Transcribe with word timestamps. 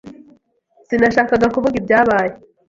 Sinashakaga 0.87 1.47
kuvuga 1.53 1.75
ibyabaye. 1.81 2.31